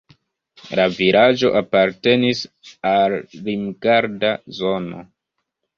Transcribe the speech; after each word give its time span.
La 0.79 0.85
vilaĝo 0.93 1.51
apartenis 1.61 2.41
al 2.95 3.19
Limgarda 3.47 4.37
zono. 4.63 5.09